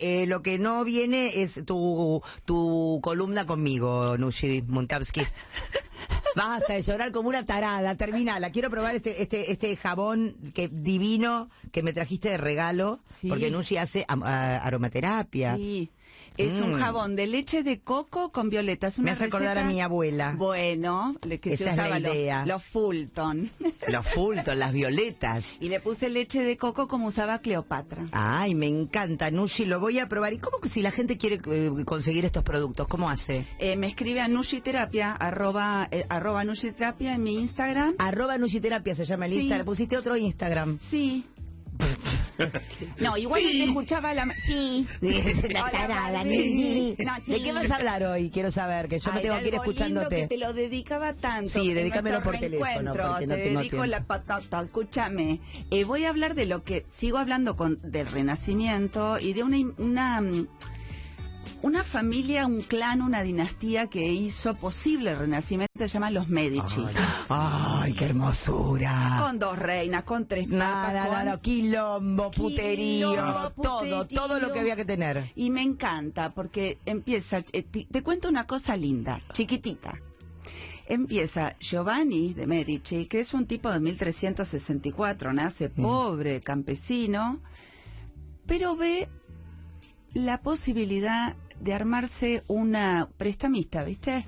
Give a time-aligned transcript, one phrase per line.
[0.00, 5.22] eh, lo que no viene es tu, tu columna conmigo, Nushi Muntabsky.
[6.36, 8.50] Basta de llorar como una tarada, terminala.
[8.50, 13.28] Quiero probar este, este, este jabón que divino que me trajiste de regalo, Sí.
[13.28, 15.56] porque Nushi hace a- aromaterapia.
[15.56, 15.90] Sí.
[16.36, 16.78] Es un Mm.
[16.78, 18.98] jabón de leche de coco con violetas.
[18.98, 20.34] Me hace acordar a mi abuela.
[20.36, 22.46] Bueno, le- que se Esa es la usaba los- idea.
[22.46, 23.50] Los, Fulton.
[23.88, 25.44] Los Fulton, las violetas.
[25.60, 28.06] y le puse leche de coco como usaba Cleopatra.
[28.12, 30.32] Ay, me encanta, Nushi, lo voy a probar.
[30.32, 33.46] ¿Y cómo que si la gente quiere eh, conseguir estos productos, cómo hace?
[33.58, 37.94] Eh, me escribe a Nushiterapia, arroba, eh, arroba Nushiterapia en mi Instagram.
[37.98, 39.38] Arroba Nushiterapia se llama el Sí.
[39.40, 39.66] Instagram.
[39.66, 40.78] Pusiste otro Instagram.
[40.90, 41.26] Sí.
[42.98, 44.26] No, igual te escuchaba la...
[44.46, 44.86] Sí.
[45.00, 46.24] La Hola, tarada.
[46.24, 46.96] No, sí.
[47.26, 48.30] ¿De qué vas a hablar hoy?
[48.30, 50.16] Quiero saber, que yo me Ay, tengo de que ir lindo escuchándote.
[50.16, 51.50] que te lo dedicaba tanto.
[51.50, 53.86] Sí, dedícamelo por teléfono, porque te tengo dedico tiempo.
[53.86, 54.62] la patata.
[54.62, 55.40] Escúchame,
[55.70, 59.58] eh, voy a hablar de lo que sigo hablando con del Renacimiento y de una
[59.78, 60.48] una mm,
[61.62, 66.82] una familia, un clan, una dinastía que hizo posible el Renacimiento se llama los Medici.
[67.28, 69.18] Ay, qué hermosura.
[69.20, 74.60] Con dos reinas, con tres papas, Nada, nada, quilombo, puterío, Quilombo, todo, todo lo que
[74.60, 75.30] había que tener.
[75.36, 79.94] Y me encanta porque empieza, eh, te, te cuento una cosa linda, chiquitita.
[80.86, 85.82] Empieza Giovanni de Medici, que es un tipo de 1364, nace Mm.
[85.82, 87.38] pobre, campesino,
[88.46, 89.08] pero ve
[90.14, 94.26] la posibilidad de armarse una prestamista, ¿viste?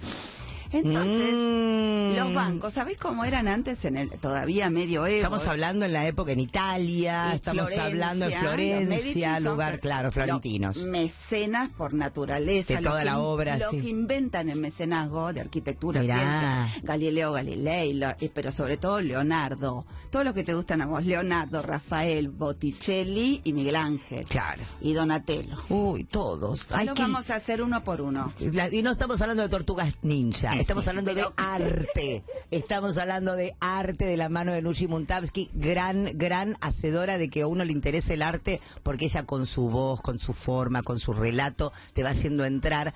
[0.72, 2.16] Entonces, Mm.
[2.16, 5.06] los bancos, ¿sabés cómo eran antes en el todavía medioevo?
[5.16, 10.10] Estamos hablando en la época en Italia, estamos Florencia, hablando en los Florencia, lugar, claro,
[10.12, 10.76] florentinos.
[10.76, 12.74] los mecenas por naturaleza.
[12.74, 13.80] De toda la in- obra, Lo sí.
[13.80, 19.84] que inventan el mecenazgo de arquitectura, ciencia, Galileo Galilei, lo- eh, pero sobre todo Leonardo.
[20.10, 24.26] Todo lo que te gustan a vos, Leonardo, Rafael, Botticelli y Miguel Ángel.
[24.26, 24.62] Claro.
[24.80, 25.56] Y Donatello.
[25.70, 26.66] Uy, todos.
[26.70, 28.32] Ay, lo vamos a hacer uno por uno.
[28.38, 32.22] La- y no estamos hablando de tortugas ninja, estamos hablando de arte.
[32.52, 37.42] Estamos hablando de arte de la mano de Nushi Muntabsky, gran, gran hacedora de que
[37.42, 41.00] a uno le interese el arte, porque ella con su voz, con su forma, con
[41.00, 42.94] su relato, te va haciendo entrar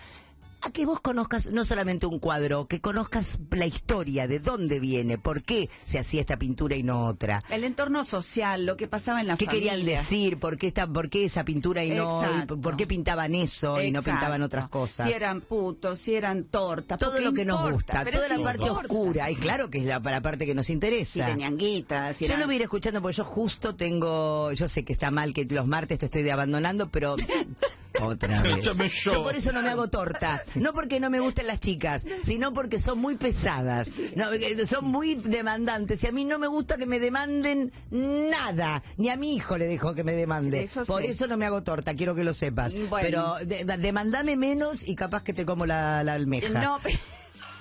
[0.66, 5.18] a que vos conozcas no solamente un cuadro, que conozcas la historia, de dónde viene,
[5.18, 7.42] por qué se hacía esta pintura y no otra.
[7.50, 9.72] El entorno social, lo que pasaba en la ¿Qué familia.
[9.74, 10.38] querían decir?
[10.38, 12.22] ¿Por qué, esta, ¿Por qué esa pintura y no?
[12.24, 12.60] Exacto.
[12.60, 15.06] ¿Por qué pintaban eso y no pintaban otras cosas?
[15.08, 16.98] Si eran putos, si eran tortas.
[16.98, 18.82] todo lo que nos gusta, pero toda la parte importa.
[18.86, 21.26] oscura, y claro que es la, la parte que nos Si interesa.
[21.26, 24.84] tenían guitas, si Yo lo voy a ir escuchando porque yo justo tengo, yo sé
[24.84, 27.16] que está mal que los martes te estoy de abandonando, pero
[28.02, 28.64] otra vez.
[29.04, 32.52] Yo por eso no me hago torta, no porque no me gusten las chicas, sino
[32.52, 34.26] porque son muy pesadas, no,
[34.66, 39.16] son muy demandantes y a mí no me gusta que me demanden nada, ni a
[39.16, 40.64] mi hijo le dejo que me demande.
[40.64, 41.08] Eso por sí.
[41.08, 42.72] eso no me hago torta, quiero que lo sepas.
[42.88, 43.36] Bueno.
[43.40, 46.48] Pero de- demandame menos y capaz que te como la, la almeja.
[46.60, 46.98] No, pe-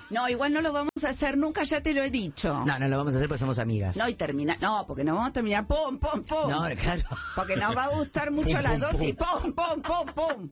[0.09, 2.63] no, igual no lo vamos a hacer nunca, ya te lo he dicho.
[2.65, 3.95] No, no lo vamos a hacer porque somos amigas.
[3.97, 6.49] No, y termina, no, porque nos vamos a terminar pum, pum, pum.
[6.49, 7.03] No, claro.
[7.35, 9.53] Porque nos va a gustar mucho Pum, las pum, dos y pum.
[9.53, 10.49] pum, pum, pum.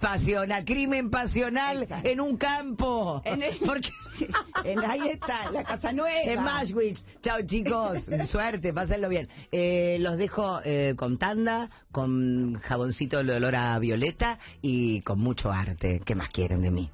[0.00, 2.08] Pasional, crimen pasional Exacto.
[2.08, 3.22] en un campo.
[3.24, 3.90] En el- Porque...
[4.64, 6.20] En- ahí está, la casa nueva.
[6.22, 7.04] En Mashwitz.
[7.22, 9.28] Chao chicos, suerte, pásenlo bien.
[9.52, 15.52] Eh, los dejo eh, con tanda, con jaboncito de olor a violeta y con mucho
[15.52, 16.00] arte.
[16.04, 16.90] ¿Qué más quieren de mí?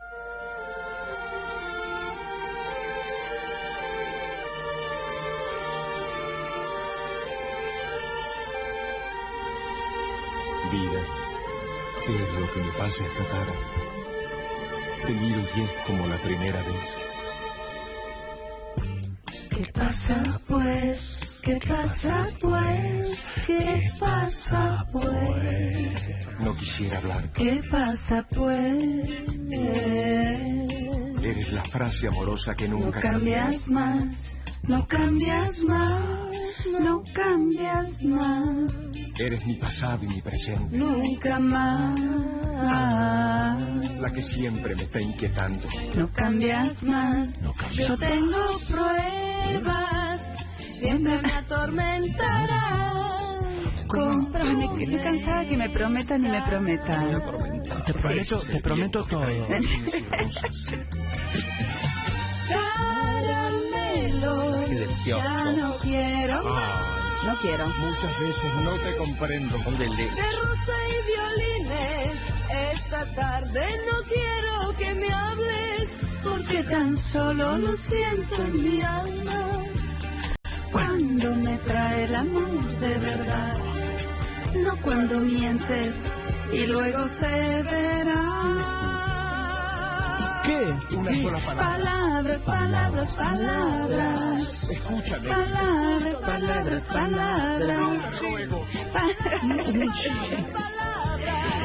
[12.06, 13.53] ¿Qué es lo que me pasa esta tarde?
[15.06, 16.94] Te miro y es como la primera vez.
[19.50, 21.19] ¿Qué pasa pues?
[21.43, 23.19] ¿Qué pasa pues?
[23.47, 26.41] ¿Qué pasa pues?
[26.41, 27.31] No quisiera hablar.
[27.32, 29.09] ¿Qué pasa pues?
[31.22, 34.32] Eres la frase amorosa que No nunca cambias más,
[34.62, 38.72] no cambias más, no cambias más,
[39.19, 40.76] Eres mi pasado y mi presente.
[40.76, 41.94] nunca más.
[44.00, 45.66] La que siempre me está inquietando.
[45.94, 48.37] No cambias más, No cambias yo tengo
[48.69, 50.20] pruebas,
[50.78, 52.75] siempre me atormentarás.
[53.87, 57.10] Con Ay, me- estoy cansada que me prometan y me prometan.
[57.87, 59.46] Te prometo- te prometo todo.
[63.25, 64.67] Caramelo,
[65.06, 66.94] ya no quiero más
[67.26, 67.67] No quiero.
[67.69, 69.59] Muchas veces no te comprendo.
[69.65, 70.05] ¿Dónde le?
[70.05, 72.21] de rosa y violines.
[72.73, 75.88] Esta tarde no quiero que me hables,
[76.23, 79.65] porque tan solo lo siento en mi alma.
[80.71, 83.59] Cuando me trae el amor de verdad,
[84.56, 85.94] no cuando mientes
[86.53, 88.83] y luego se verá.
[90.44, 90.96] ¿Qué?
[90.96, 91.76] Una sola palabra.
[91.76, 94.70] Palabras, palabras, palabras.
[94.70, 95.29] Escúchame.
[95.29, 98.23] Palabras, palabras, palabras.
[98.23, 98.67] Luego.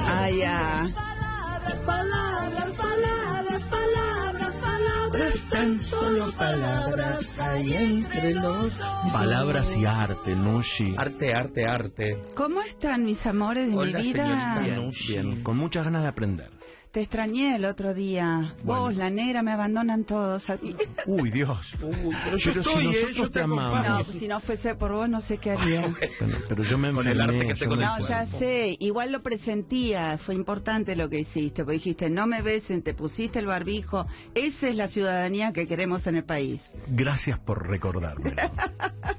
[0.08, 0.90] Ay, ya.
[0.96, 5.34] Palabras, palabras, palabras, palabras, palabras.
[5.50, 8.72] Tan solo palabras hay entre los
[9.12, 10.96] Palabras y arte, Nushi.
[10.98, 12.24] Arte, arte, arte.
[12.36, 14.24] ¿Cómo están mis amores de Hola, mi vida?
[14.24, 14.62] señorita.
[14.62, 14.92] Bien,
[15.31, 16.59] bien, con muchas ganas de aprender.
[16.92, 18.56] Te extrañé el otro día.
[18.64, 20.50] Vos, la negra, me abandonan todos.
[20.50, 20.76] aquí.
[21.06, 21.60] Uy, Dios.
[21.80, 22.88] pero yo si estoy, ¿eh?
[22.88, 24.08] nosotros Yo te te amamos.
[24.08, 25.82] No, si no fuese por vos, no sé qué haría.
[26.20, 27.38] Bueno, pero yo me Con el enfermé.
[27.38, 30.96] arte que yo tengo en me el No, ya sé, igual lo presentía, fue importante
[30.96, 34.88] lo que hiciste, porque dijiste, no me besen, te pusiste el barbijo, esa es la
[34.88, 36.60] ciudadanía que queremos en el país.
[36.88, 38.34] Gracias por recordarme.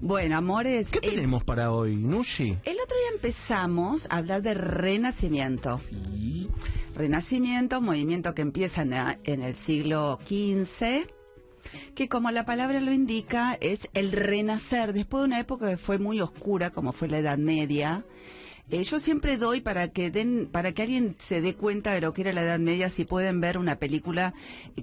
[0.00, 2.56] Bueno, amores, ¿Qué el, tenemos para hoy, Nushi?
[2.64, 5.80] el otro día empezamos a hablar de renacimiento.
[6.94, 11.06] Renacimiento, movimiento que empieza en el siglo XV,
[11.94, 15.98] que como la palabra lo indica, es el renacer después de una época que fue
[15.98, 18.04] muy oscura, como fue la Edad Media.
[18.70, 22.12] Eh, yo siempre doy para que den, para que alguien se dé cuenta de lo
[22.12, 24.34] que era la Edad Media, si pueden ver una película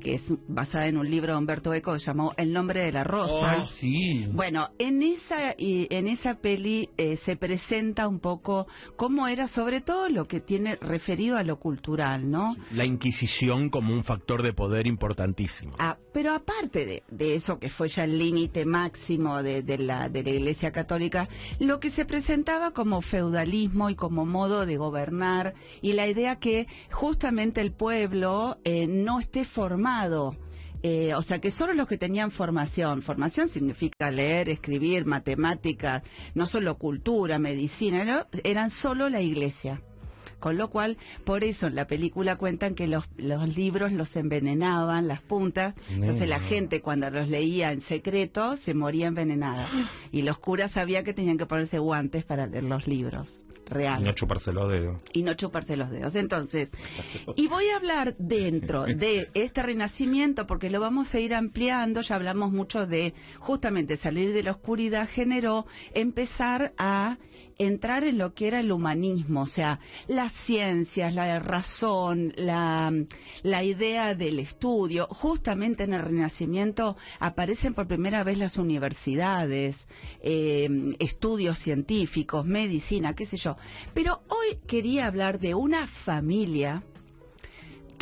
[0.01, 3.03] que es basada en un libro de Humberto Eco que llamó El nombre de la
[3.03, 3.51] rosa.
[3.51, 4.27] Ay, sí.
[4.31, 9.81] Bueno, en esa y en esa peli eh, se presenta un poco cómo era sobre
[9.81, 12.55] todo lo que tiene referido a lo cultural, ¿no?
[12.71, 15.73] La Inquisición como un factor de poder importantísimo.
[15.77, 20.24] Ah, pero aparte de, eso que fue ya el límite máximo de, de la, de
[20.24, 21.30] la Iglesia Católica,
[21.60, 26.66] lo que se presentaba como feudalismo y como modo de gobernar y la idea que
[26.89, 30.36] justamente el pueblo eh, no esté formado.
[30.81, 36.01] Eh, o sea, que solo los que tenían formación, formación significa leer, escribir, matemáticas,
[36.33, 39.80] no solo cultura, medicina, eran solo la iglesia.
[40.39, 45.07] Con lo cual, por eso en la película cuentan que los, los libros los envenenaban,
[45.07, 45.75] las puntas.
[45.89, 49.69] Entonces la gente cuando los leía en secreto se moría envenenada.
[50.11, 53.43] Y los curas sabían que tenían que ponerse guantes para leer los libros.
[53.67, 55.01] Real Y no chuparse los dedos.
[55.11, 56.15] y no chuparse los dedos.
[56.15, 56.71] Entonces,
[57.35, 62.15] y voy a hablar dentro de este renacimiento porque lo vamos a ir ampliando, ya
[62.15, 67.17] hablamos mucho de justamente salir de la oscuridad generó empezar a
[67.57, 69.79] entrar en lo que era el humanismo, o sea,
[70.25, 72.92] las ciencias, la razón, la,
[73.44, 75.06] la idea del estudio.
[75.07, 79.88] Justamente en el Renacimiento aparecen por primera vez las universidades,
[80.22, 80.68] eh,
[80.98, 83.56] estudios científicos, medicina, qué sé yo.
[83.94, 86.81] Pero hoy quería hablar de una familia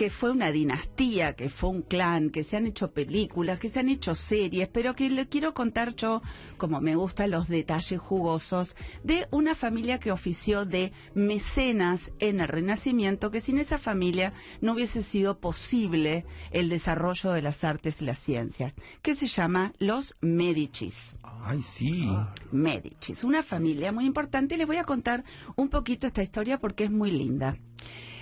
[0.04, 3.80] que fue una dinastía, que fue un clan, que se han hecho películas, que se
[3.80, 6.22] han hecho series, pero que le quiero contar yo,
[6.58, 12.50] como me gustan los detalles jugosos, de una familia que ofició de mecenas en el
[12.50, 18.04] Renacimiento, que sin esa familia no hubiese sido posible el desarrollo de las artes y
[18.04, 20.98] las ciencias, que se llama los Medicis.
[21.24, 22.10] Ay, sí.
[22.52, 24.58] Medicis, una familia muy importante.
[24.58, 25.24] Les voy a contar
[25.56, 27.56] un poquito esta historia porque es muy linda.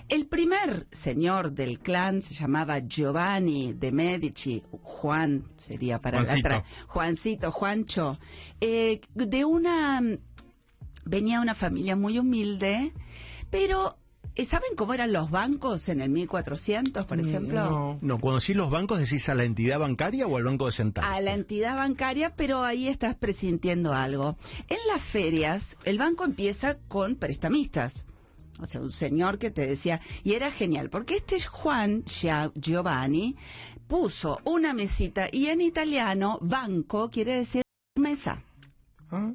[0.09, 6.49] El primer señor del clan se llamaba Giovanni de Medici, Juan sería para Juancito.
[6.49, 8.19] la tra- Juancito, Juancho,
[8.59, 10.01] eh, de una
[11.05, 12.91] venía de una familia muy humilde,
[13.49, 13.97] pero
[14.35, 17.63] eh, ¿saben cómo eran los bancos en el 1400, por ejemplo?
[17.69, 17.99] No.
[18.01, 21.09] No, cuando decís los bancos, decís a la entidad bancaria o al banco de centavos.
[21.11, 24.37] a la entidad bancaria, pero ahí estás presintiendo algo.
[24.69, 28.05] En las ferias, el banco empieza con prestamistas.
[28.61, 32.03] O sea, un señor que te decía, y era genial, porque este Juan
[32.55, 33.35] Giovanni
[33.87, 37.63] puso una mesita, y en italiano, banco quiere decir
[37.95, 38.43] mesa.
[39.09, 39.33] Ah.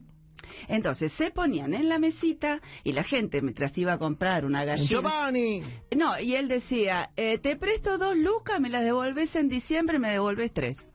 [0.68, 4.88] Entonces se ponían en la mesita y la gente mientras iba a comprar una gallina.
[4.88, 5.62] Giovanni.
[5.96, 10.10] No, y él decía, eh, te presto dos lucas, me las devolves en diciembre, me
[10.10, 10.88] devolves tres.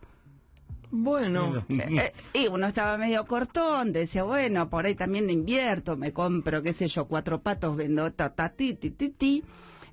[0.92, 1.66] Bueno.
[1.70, 6.62] Eh, eh, y uno estaba medio cortón, decía, bueno, por ahí también invierto, me compro,
[6.62, 9.44] qué sé yo, cuatro patos, vendo ta, ta, ti, ti, ti, ti.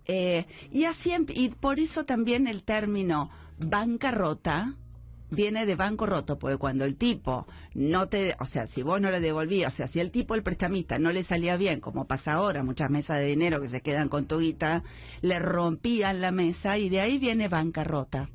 [0.07, 4.75] Eh, y así, em- y por eso también el término bancarrota
[5.31, 9.11] viene de banco roto, porque cuando el tipo no te, o sea, si vos no
[9.11, 12.33] le devolvías, o sea, si el tipo, el prestamista, no le salía bien, como pasa
[12.33, 14.83] ahora, muchas mesas de dinero que se quedan con tu guita,
[15.21, 18.31] le rompían la mesa y de ahí viene bancarrota.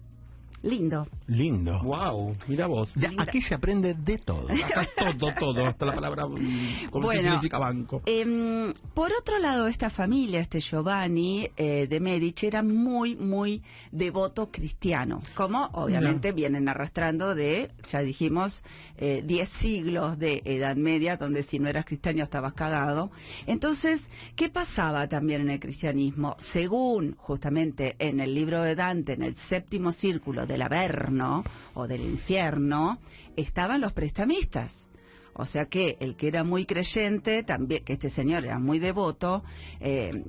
[0.63, 1.07] Lindo.
[1.27, 1.77] Lindo.
[1.83, 2.93] Wow, mira vos.
[2.95, 4.47] Ya, aquí se aprende de todo.
[4.49, 7.21] Acá todo, todo, hasta la palabra mm, como que Bueno.
[7.31, 8.01] significa banco.
[8.05, 14.49] Em, por otro lado, esta familia, este Giovanni eh, de Medici, era muy, muy devoto
[14.51, 18.63] cristiano, como obviamente vienen arrastrando de, ya dijimos,
[18.97, 23.11] eh, 10 siglos de Edad Media, donde si no eras cristiano estabas cagado.
[23.47, 24.01] Entonces,
[24.37, 26.37] ¿qué pasaba también en el cristianismo?
[26.39, 31.43] Según justamente en el libro de Dante, en el séptimo círculo del Averno
[31.73, 32.99] o del infierno,
[33.35, 34.87] estaban los prestamistas.
[35.33, 39.43] O sea que el que era muy creyente, también que este señor era muy devoto,
[39.79, 40.23] eh,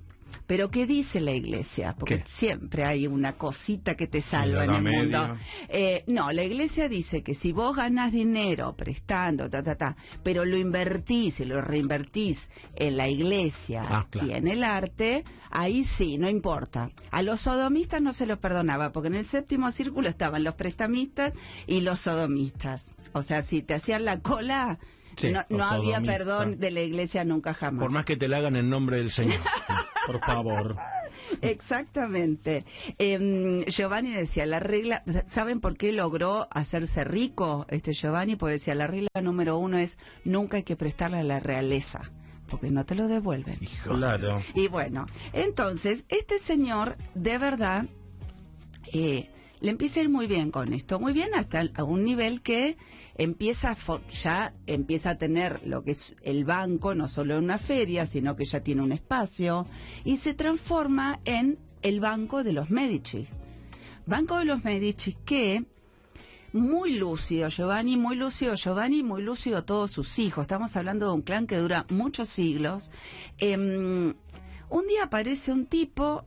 [0.47, 1.95] pero ¿qué dice la iglesia?
[1.99, 2.25] Porque ¿Qué?
[2.37, 5.37] siempre hay una cosita que te salva En el mundo.
[5.69, 10.45] Eh, no, la iglesia dice que si vos ganás dinero prestando, ta, ta, ta, pero
[10.45, 12.39] lo invertís y lo reinvertís
[12.75, 14.29] en la iglesia Ah, claro.
[14.29, 16.91] y en el arte, ahí sí, no importa.
[17.11, 21.33] A los sodomistas no se los perdonaba, porque en el séptimo círculo estaban los prestamistas
[21.67, 22.85] y los sodomistas.
[23.13, 24.79] O sea, si te hacían la cola,
[25.17, 27.83] Sí, no, no había perdón de la iglesia nunca jamás.
[27.83, 29.41] Por más que te la hagan en nombre del Señor.
[30.07, 30.77] Por favor.
[31.41, 32.65] Exactamente.
[32.99, 38.37] Em, Giovanni decía, la regla, ¿saben por qué logró hacerse rico este Giovanni?
[38.37, 42.11] Pues decía, la regla número uno es nunca hay que prestarle a la realeza,
[42.51, 43.59] porque no te lo devuelven.
[43.83, 44.43] Claro.
[44.55, 47.87] Y bueno, entonces, este señor, de verdad,
[48.93, 49.31] eh,
[49.65, 52.77] le empieza a ir muy bien con esto, muy bien hasta a un nivel que
[53.17, 53.75] empieza
[54.23, 58.37] ya empieza a tener lo que es el banco, no solo en una feria, sino
[58.37, 59.67] que ya tiene un espacio,
[60.05, 63.27] y se transforma en el Banco de los Medici.
[64.05, 65.65] Banco de los Medici que
[66.53, 70.43] muy lúcido Giovanni, muy lúcido Giovanni, muy lúcido todos sus hijos.
[70.43, 72.91] Estamos hablando de un clan que dura muchos siglos.
[73.39, 74.13] Em,
[74.69, 76.27] un día aparece un tipo,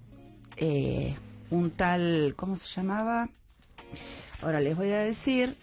[0.56, 1.15] eh,
[1.50, 3.30] un tal, ¿cómo se llamaba?
[4.42, 5.56] Ahora les voy a decir,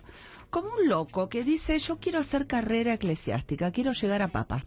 [0.50, 4.64] como un loco que dice, yo quiero hacer carrera eclesiástica, quiero llegar a papa.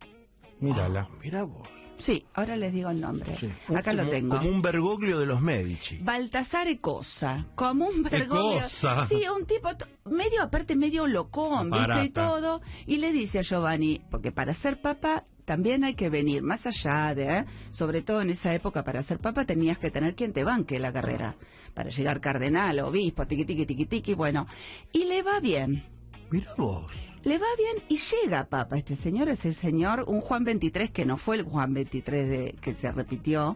[0.59, 1.07] Mírala.
[1.21, 1.67] Mira vos.
[1.99, 3.35] Sí, ahora les digo el nombre.
[3.39, 3.49] Sí.
[3.75, 4.37] Acá lo Como- tengo.
[4.37, 5.97] Como un Bergoglio de los Medici.
[5.97, 8.59] Baltasar Cosa, como un Bergoglio.
[8.59, 9.07] Ecosa.
[9.07, 9.69] Sí, un tipo
[10.05, 12.03] medio, aparte medio locón, ¿viste?
[12.05, 12.61] Y todo.
[12.85, 17.15] Y le dice a Giovanni, porque para ser papa también hay que venir más allá
[17.15, 17.45] de, ¿eh?
[17.71, 20.91] sobre todo en esa época, para ser papa tenías que tener quien te banque la
[20.91, 21.35] carrera.
[21.73, 24.45] Para llegar cardenal, obispo, tiqui, tiqui, tiqui, tiqui, bueno.
[24.91, 25.85] Y le va bien.
[26.31, 26.91] Mira vos.
[27.23, 28.77] Le va bien y llega papa.
[28.77, 32.55] Este señor es el señor, un Juan 23 que no fue el Juan 23 de,
[32.61, 33.55] que se repitió.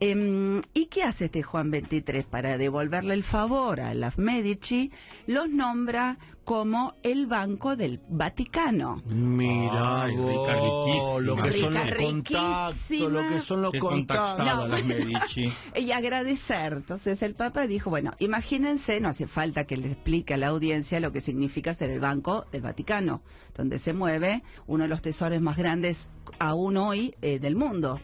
[0.00, 2.26] Em, ¿Y qué hace este Juan 23?
[2.26, 4.90] Para devolverle el favor a las Medici,
[5.28, 9.02] los nombra como el Banco del Vaticano.
[9.04, 14.36] Mira Ay, lo que son los Rica, contactos, lo que son los Qué contactos.
[14.38, 14.68] contactada No.
[14.68, 15.52] las Medici.
[15.76, 16.72] Y agradecer.
[16.72, 21.00] Entonces el Papa dijo, bueno, imagínense, no hace falta que le explique a la audiencia
[21.00, 23.20] lo que significa ser el Banco del Vaticano,
[23.54, 25.98] donde se mueve uno de los tesoros más grandes
[26.38, 28.00] aún hoy eh, del mundo.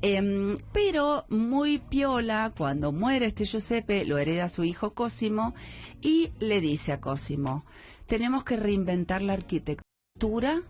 [0.00, 5.54] Em, pero muy piola, cuando muere este Giuseppe, lo hereda su hijo Cosimo
[6.00, 7.64] y le dice a Cosimo,
[8.06, 10.62] tenemos que reinventar la arquitectura,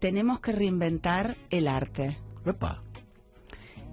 [0.00, 2.18] tenemos que reinventar el arte.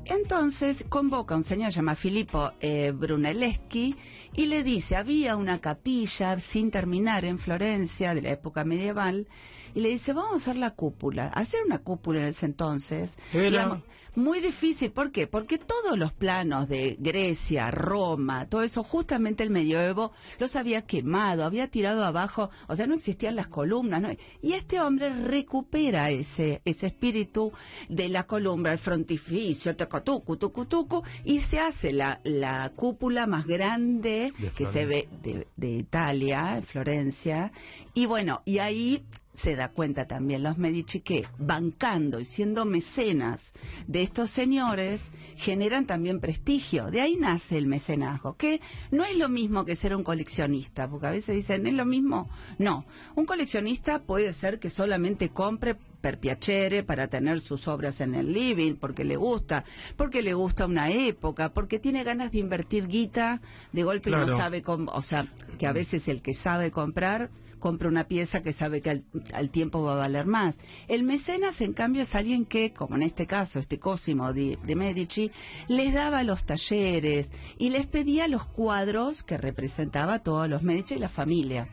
[0.06, 3.96] Entonces convoca a un señor llamado Filippo eh, Brunelleschi
[4.36, 9.28] y le dice, había una capilla sin terminar en Florencia de la época medieval,
[9.76, 11.28] y le dice, vamos a hacer la cúpula.
[11.30, 13.80] Hacer una cúpula en ese entonces, Era- digamos,
[14.16, 14.92] muy difícil.
[14.92, 15.26] ¿Por qué?
[15.26, 21.44] Porque todos los planos de Grecia, Roma, todo eso, justamente el medioevo los había quemado,
[21.44, 24.00] había tirado abajo, o sea, no existían las columnas.
[24.04, 24.10] ¿no?
[24.44, 27.52] Y este hombre recupera ese, ese espíritu
[27.90, 34.32] de la columna, el frontificio, tucu, tucu, y se hace la, la cúpula más grande
[34.38, 37.52] De que se ve de, de Italia, en Florencia.
[37.94, 43.42] Y bueno, y ahí se da cuenta también los Medici que bancando y siendo mecenas
[43.88, 45.02] de estos señores
[45.38, 46.92] generan también prestigio.
[46.92, 48.62] De ahí nace el mecenazgo, que
[48.92, 52.30] no es lo mismo que ser un coleccionista, porque a veces dicen, ¿es lo mismo?
[52.60, 52.86] No,
[53.16, 58.34] un coleccionista puede ser que solamente compre per piacere para tener sus obras en el
[58.34, 59.64] living, porque le gusta,
[59.96, 64.62] porque le gusta una época, porque tiene ganas de invertir guita, de golpe no sabe
[64.62, 65.26] cómo, o sea,
[65.58, 67.30] que a veces el que sabe comprar
[67.64, 70.54] compra una pieza que sabe que al, al tiempo va a valer más.
[70.90, 74.76] El mecenas, en cambio, es alguien que, como en este caso, este Cosimo de, de
[74.76, 75.32] Medici,
[75.70, 80.96] les daba los talleres y les pedía los cuadros que representaba a todos los Medici
[80.96, 81.70] y la familia.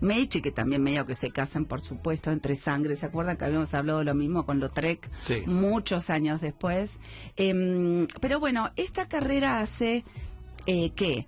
[0.00, 2.94] Medici, que también medio que se casan, por supuesto, entre sangre.
[2.94, 5.10] ¿Se acuerdan que habíamos hablado de lo mismo con Lautrec?
[5.26, 5.42] Sí.
[5.46, 6.92] Muchos años después.
[7.34, 10.04] Em, pero bueno, esta carrera hace
[10.66, 11.26] eh, que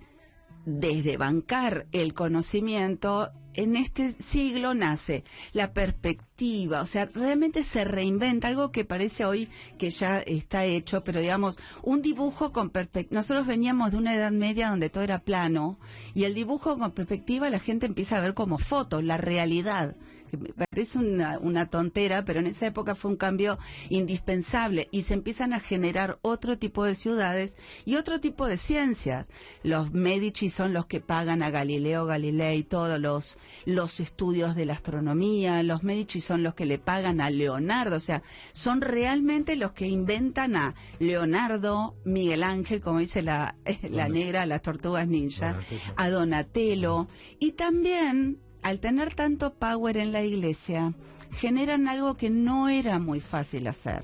[0.65, 8.47] desde bancar el conocimiento, en este siglo nace la perspectiva, o sea, realmente se reinventa
[8.47, 13.19] algo que parece hoy que ya está hecho, pero digamos, un dibujo con perspectiva.
[13.19, 15.77] Nosotros veníamos de una edad media donde todo era plano,
[16.13, 19.95] y el dibujo con perspectiva la gente empieza a ver como fotos, la realidad
[20.33, 23.59] que me parece una, una tontera, pero en esa época fue un cambio
[23.89, 27.53] indispensable y se empiezan a generar otro tipo de ciudades
[27.85, 29.27] y otro tipo de ciencias.
[29.61, 34.73] Los Medici son los que pagan a Galileo Galilei todos los, los estudios de la
[34.73, 38.23] astronomía, los Medici son los que le pagan a Leonardo, o sea,
[38.53, 43.55] son realmente los que inventan a Leonardo, Miguel Ángel, como dice la,
[43.89, 45.59] la negra, las tortugas ninja,
[45.95, 47.07] a Donatello
[47.39, 50.93] y también al tener tanto power en la iglesia,
[51.33, 54.03] generan algo que no era muy fácil hacer,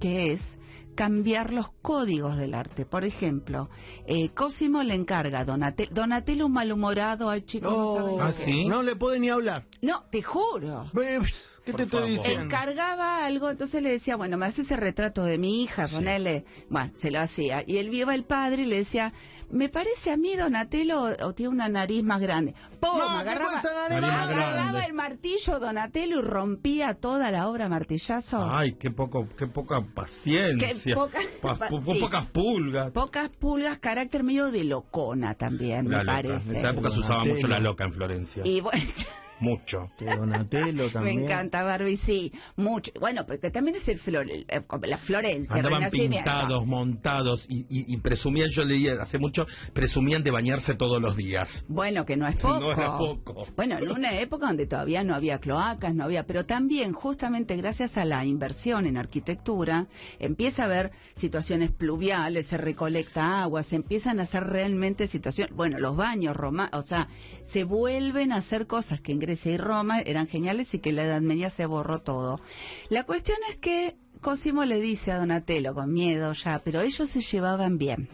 [0.00, 0.58] que es
[0.94, 2.84] cambiar los códigos del arte.
[2.84, 3.68] Por ejemplo,
[4.04, 8.32] eh, Cosimo le encarga a Donatello, Donatello un malhumorado, al chico no, sabe lo ¿Ah,
[8.32, 8.66] sí?
[8.66, 9.64] No le puede ni hablar.
[9.80, 10.90] No, te juro.
[10.92, 11.22] Ves,
[11.72, 12.42] ¿Qué te estoy diciendo?
[12.44, 16.44] Encargaba algo, entonces le decía, bueno, me hace ese retrato de mi hija, ponele.
[16.70, 17.62] Bueno, se lo hacía.
[17.66, 19.12] Y él iba el padre y le decía,
[19.50, 22.54] me parece a mí Donatello o, o tiene una nariz más grande.
[22.80, 22.90] ¡Pum!
[22.98, 28.38] No, ¿qué agarraba, el martillo Donatello y rompía toda la obra a martillazo.
[28.50, 30.74] Ay, qué poco, qué poca paciencia.
[30.84, 31.98] Qué poca- Pa- po- sí.
[32.00, 32.90] Pocas pulgas.
[32.92, 36.12] Pocas pulgas, carácter medio de locona también, La me loca.
[36.14, 36.50] parece.
[36.50, 38.42] En esa época se usaba mucho la loca en Florencia.
[38.46, 38.82] Y bueno,
[39.40, 39.90] Mucho.
[39.98, 41.24] Que Donatello me también.
[41.24, 42.90] encanta Barbie, sí, mucho.
[43.00, 47.94] Bueno, porque también es el flor, el- eh, la Florencia, Andaban pintados, montados y, y-
[47.94, 51.64] y presumían, yo leía hace mucho, presumían de bañarse todos los días.
[51.68, 52.60] Bueno, que no es poco.
[52.60, 53.46] No era poco.
[53.56, 57.96] Bueno, en una época donde todavía no había cloacas, no había, pero también justamente gracias
[57.96, 59.86] a la inversión en arquitectura,
[60.18, 65.78] empieza a haber situaciones pluviales, se recolecta agua, se empiezan a hacer realmente situaciones, bueno,
[65.78, 67.08] los baños Roma, o sea,
[67.52, 71.04] se vuelven a hacer cosas que en Grecia y Roma eran geniales y que la
[71.04, 72.40] Edad Media se borró todo.
[72.88, 77.20] La cuestión es que Cosimo le dice a Donatello con miedo ya, pero ellos se
[77.20, 78.08] llevaban bien.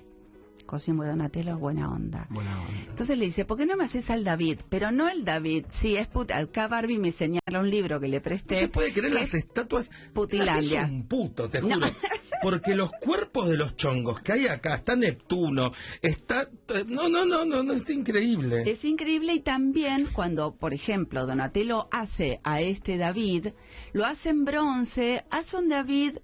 [0.66, 2.26] Cosimo y Donatello es buena onda.
[2.30, 2.80] Buena onda.
[2.88, 4.60] Entonces le dice, ¿por qué no me haces al David?
[4.70, 6.38] Pero no el David, sí, es puta.
[6.38, 8.58] Acá Barbie me señala un libro que le No presté.
[8.60, 9.88] se puede creer las es estatuas.
[10.12, 10.80] Putilandia.
[10.80, 11.78] Es un puto, te No.
[12.44, 15.72] Porque los cuerpos de los chongos que hay acá, está Neptuno,
[16.02, 16.46] está...
[16.88, 18.70] No, no, no, no, no, está increíble.
[18.70, 23.48] Es increíble y también cuando, por ejemplo, Donatello hace a este David,
[23.94, 26.18] lo hace en bronce, hace un David,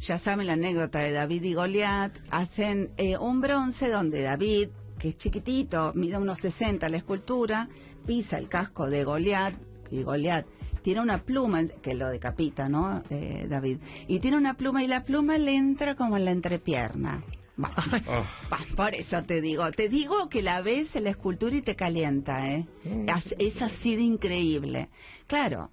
[0.00, 5.08] ya saben la anécdota de David y Goliat, hacen eh, un bronce donde David, que
[5.08, 7.70] es chiquitito, mide unos 60 la escultura,
[8.06, 9.54] pisa el casco de Goliat,
[9.90, 10.44] y Goliat
[10.82, 13.02] tiene una pluma que lo decapita, ¿no?
[13.10, 13.78] Eh, David.
[14.06, 17.22] Y tiene una pluma y la pluma le entra como en la entrepierna.
[17.56, 17.72] Bah.
[17.76, 18.24] Ah.
[18.48, 21.74] Bah, por eso te digo, te digo que la ves en la escultura y te
[21.74, 22.66] calienta, ¿eh?
[23.08, 24.88] As- Es así de increíble.
[25.26, 25.70] Claro,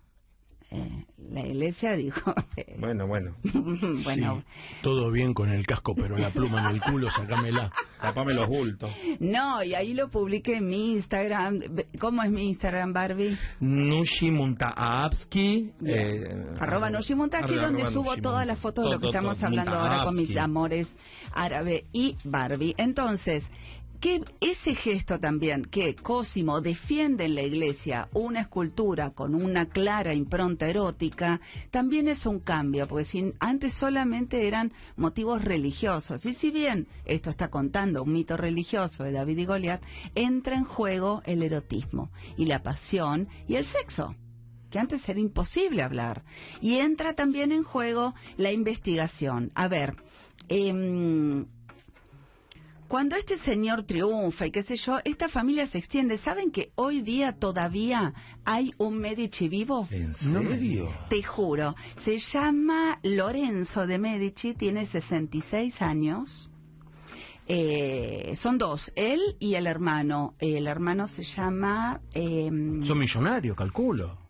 [0.76, 3.36] eh, la iglesia dijo, eh, Bueno, bueno,
[4.04, 7.72] bueno, Sí, todo bien con el casco, pero la pluma en el culo, sacámela.
[8.02, 8.92] tapame los bultos.
[9.20, 11.60] no, y ahí lo publiqué en mi Instagram.
[12.00, 13.38] ¿Cómo es mi Instagram, Barbie?
[13.60, 15.72] Nushi Muntaavsky.
[15.86, 16.24] eh,
[16.60, 19.72] arroba Nushimuntaki, arroba donde subo todas las fotos de lo que Todo, estamos todo, hablando
[19.74, 20.96] ahora con mis amores
[21.34, 22.76] árabe y Barbie.
[22.78, 23.44] Entonces,
[24.06, 30.14] que ese gesto también, que Cosimo defiende en la iglesia una escultura con una clara
[30.14, 31.42] impronta erótica,
[31.72, 37.48] también es un cambio, porque antes solamente eran motivos religiosos, y si bien esto está
[37.48, 39.82] contando un mito religioso de David y Goliat,
[40.14, 44.14] entra en juego el erotismo y la pasión y el sexo
[44.70, 46.24] que antes era imposible hablar.
[46.60, 49.52] Y entra también en juego la investigación.
[49.56, 49.96] A ver,
[50.50, 51.46] em,
[52.88, 56.18] cuando este señor triunfa y qué sé yo, esta familia se extiende.
[56.18, 59.88] ¿Saben que hoy día todavía hay un Medici vivo?
[59.92, 60.92] ¿En No me serio?
[61.10, 66.50] Te juro, se llama Lorenzo de Medici, tiene 66 años.
[67.48, 70.34] Eh, son dos, él y el hermano.
[70.40, 72.02] El hermano se llama...
[72.14, 74.25] em, Son millonarios, calculo.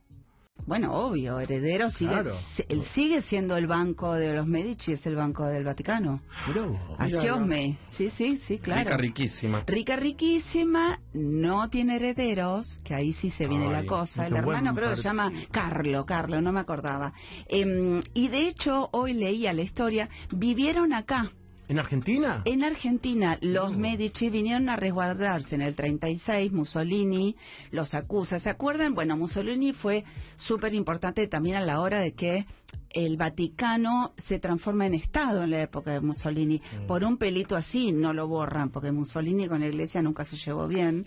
[0.65, 2.35] Bueno, obvio, heredero sigue, Claro.
[2.69, 6.21] él sigue siendo el banco de los Medici, es el banco del Vaticano.
[6.47, 6.79] Mirá vos.
[6.97, 8.83] Arquiosme, sí, sí, sí, claro.
[8.83, 9.63] Rica, riquísima.
[9.67, 14.25] Rica, riquísima, no tiene herederos, que ahí sí se viene Ay, la cosa.
[14.25, 17.13] El hermano creo que se llama Carlo, Carlo, no me acordaba.
[17.47, 21.31] Em, y de hecho, hoy leía la historia, vivieron acá.
[21.67, 22.43] ¿En Argentina?
[22.45, 27.35] En Argentina, los Medici vinieron a resguardarse en el 36, Mussolini
[27.71, 28.39] los acusa.
[28.39, 28.93] ¿Se acuerdan?
[28.93, 30.03] Bueno, Mussolini fue
[30.35, 32.45] súper importante también a la hora de que
[32.91, 36.61] el Vaticano se transforma en Estado en la época de Mussolini.
[36.87, 40.67] Por un pelito así no lo borran, porque Mussolini con la iglesia nunca se llevó
[40.67, 41.05] bien.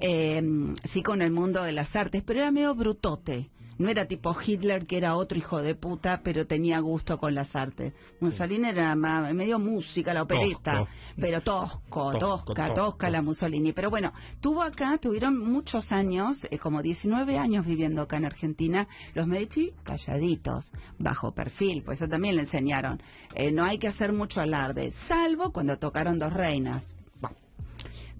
[0.00, 0.42] Eh,
[0.84, 3.50] sí con el mundo de las artes, pero era medio brutote.
[3.78, 7.54] No era tipo Hitler, que era otro hijo de puta, pero tenía gusto con las
[7.54, 7.92] artes.
[8.20, 10.88] Mussolini era medio música, la opereta, Tosco.
[11.16, 13.72] pero tosco, Tosco, tosca, tosca la Mussolini.
[13.72, 18.88] Pero bueno, tuvo acá, tuvieron muchos años, eh, como 19 años viviendo acá en Argentina,
[19.14, 23.00] los Medici calladitos, bajo perfil, pues eso también le enseñaron.
[23.34, 26.97] Eh, no hay que hacer mucho alarde, salvo cuando tocaron dos reinas.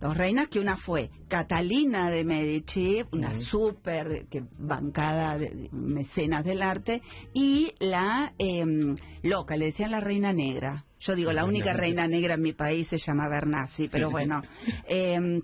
[0.01, 6.63] Dos reinas que una fue Catalina de Medici, una súper que bancada de mecenas del
[6.63, 7.03] arte,
[7.35, 10.85] y la em, loca, le decían la reina negra.
[11.01, 14.43] Yo digo, la única reina negra en mi país se llama Bernasi, pero bueno.
[14.87, 15.43] em,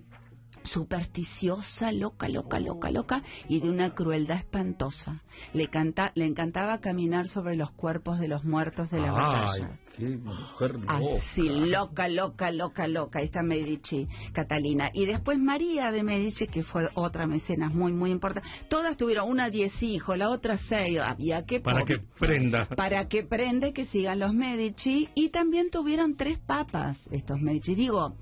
[0.65, 5.23] supersticiosa, loca, loca, loca, loca, y de una crueldad espantosa.
[5.53, 9.81] Le, canta, le encantaba caminar sobre los cuerpos de los muertos de las Ay, batallas.
[9.97, 13.21] qué mujer Así, loca, loca, loca, loca.
[13.21, 14.91] Está Medici, Catalina.
[14.93, 18.49] Y después María de Medici, que fue otra mecenas muy, muy importante.
[18.69, 20.99] Todas tuvieron una diez hijos, la otra seis.
[20.99, 21.61] Había que...
[21.61, 22.67] Para que prenda.
[22.77, 25.09] para que prende que sigan los Medici.
[25.15, 27.75] Y también tuvieron tres papas estos Medici.
[27.75, 28.17] Digo...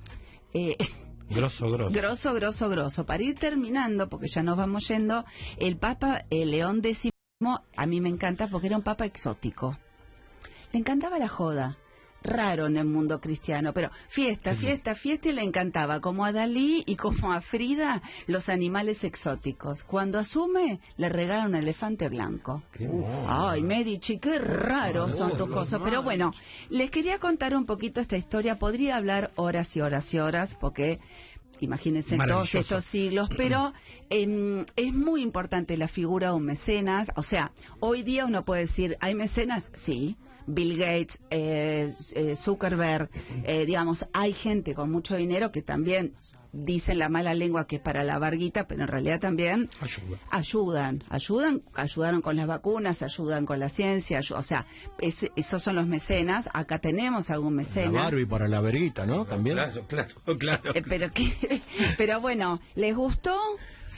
[0.55, 0.77] Eh,
[1.35, 1.93] Grosso, grosso.
[1.93, 3.07] Grosso, grosso, grosso.
[3.07, 5.25] Para ir terminando, porque ya nos vamos yendo,
[5.59, 7.11] el Papa eh, León X
[7.77, 9.77] a mí me encanta porque era un Papa exótico.
[10.73, 11.77] Le encantaba la joda.
[12.23, 16.83] Raro en el mundo cristiano, pero fiesta, fiesta, fiesta y le encantaba, como a Dalí
[16.87, 19.83] y como a Frida, los animales exóticos.
[19.85, 22.63] Cuando asume, le regala un elefante blanco.
[22.73, 22.89] Qué
[23.27, 25.81] ay, Medici, qué raros son tus cosas.
[25.83, 26.33] Pero bueno,
[26.71, 28.59] les quería contar un poquito esta historia.
[28.59, 31.01] Podría hablar horas y horas y horas, porque
[31.61, 33.73] imagínense todos estos siglos, pero
[34.11, 37.09] em, es muy importante la figura de un mecenas.
[37.17, 39.71] O sea, hoy día uno puede decir, ¿hay mecenas?
[39.75, 40.17] Sí.
[40.47, 43.09] Bill Gates, eh, eh, Zuckerberg,
[43.45, 46.15] eh, digamos, hay gente con mucho dinero que también
[46.55, 50.19] dicen la mala lengua que es para la varguita, pero en realidad también Ayuda.
[50.31, 54.67] ayudan, ayudan, ayudaron con las vacunas, ayudan con la ciencia, o sea,
[54.99, 56.47] es- esos son los mecenas.
[56.53, 57.93] Acá tenemos algún La mecenas.
[57.95, 59.25] Barbie para la verguita, ¿no?
[59.25, 59.57] También.
[59.57, 60.73] Claro, claro, claro.
[60.75, 61.33] Eh, pero que,
[61.97, 63.35] pero bueno, ¿les gustó?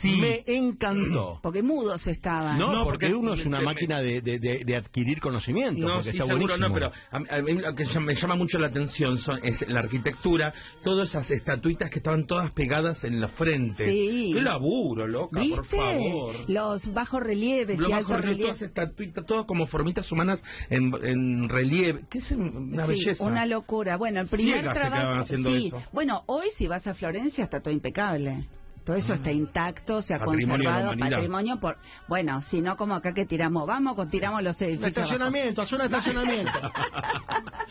[0.02, 1.38] Me encantó.
[1.42, 2.59] Porque mudos estaban.
[2.59, 5.87] No, No, porque porque uno es una me- máquina de, de- de- de adquirir conocimiento,
[5.87, 6.68] No, porque sí, está seguro buenísimo.
[6.68, 9.80] no, pero a, a mí lo que me llama mucho la atención son, es la
[9.80, 10.52] arquitectura,
[10.83, 13.88] todas esas estatuitas que estaban todas pegadas en la frente.
[13.90, 14.30] Sí.
[14.35, 15.57] Qué laburo, loca, ¿Viste?
[15.57, 16.35] por favor.
[16.48, 18.59] Los bajos relieves Lo y bajo altos relieve, relieves.
[18.59, 22.04] todas estatuitas, todas como formitas humanas en, en relieve.
[22.11, 23.24] ¿Qué es una Sí, belleza?
[23.24, 23.96] una locura.
[23.96, 25.20] Bueno, el primer Ciegas trabajo.
[25.20, 25.66] haciendo sí.
[25.68, 25.83] eso.
[25.92, 28.46] Bueno, hoy si vas a Florencia está todo impecable.
[28.85, 31.79] Todo eso está intacto, se ha Patrimonio conservado, patrimonio por...
[32.07, 35.85] Bueno, si no como acá que tiramos, vamos, con- tiramos los Un edificios estacionamiento, zona
[35.88, 36.53] de estacionamiento.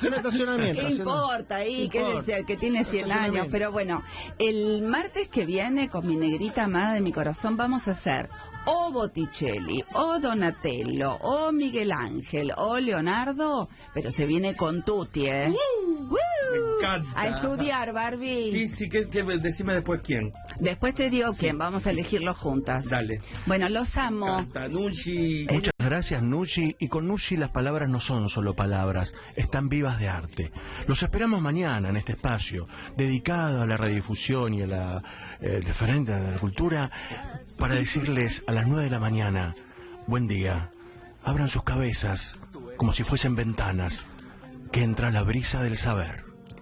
[0.01, 0.81] de estacionamiento.
[0.81, 1.87] ¿Qué importa ahí?
[1.89, 3.47] ¿Qué es- que tiene 100 años.
[3.51, 4.01] Pero bueno,
[4.39, 8.29] el martes que viene, con mi negrita amada de mi corazón, vamos a hacer
[8.65, 15.49] o Botticelli, o Donatello, o Miguel Ángel, o Leonardo, pero se viene con Tutti, ¿eh?
[15.49, 16.17] ¡Woo!
[16.53, 17.19] Me encanta.
[17.19, 18.51] A estudiar, Barbie.
[18.51, 20.31] Sí, sí, que, que- decime después quién.
[20.59, 22.85] Después te digo quién, vamos a elegirlo juntas.
[22.85, 23.19] Dale.
[23.45, 24.27] Bueno, los amo.
[24.27, 25.47] Cantanucci.
[25.49, 26.75] Muchas gracias, Nushi.
[26.79, 30.51] Y con Nushi las palabras no son solo palabras, están vivas de arte.
[30.87, 35.03] Los esperamos mañana en este espacio, dedicado a la radiodifusión y a la
[35.41, 36.89] eh, referente de la cultura,
[37.57, 39.55] para decirles a las nueve de la mañana,
[40.07, 40.69] buen día,
[41.23, 42.37] abran sus cabezas
[42.77, 44.03] como si fuesen ventanas,
[44.71, 46.23] que entra la brisa del saber.